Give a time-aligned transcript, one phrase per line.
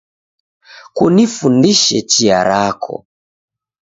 [0.95, 2.95] Kunifundishe chia rako